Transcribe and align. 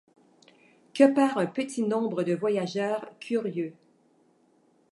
que 0.95 1.13
par 1.13 1.37
un 1.37 1.45
petit 1.45 1.83
nombre 1.83 2.23
de 2.23 2.33
voyageurs 2.33 3.05
curieux. 3.19 3.75